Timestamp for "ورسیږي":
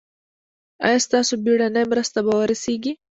2.39-2.93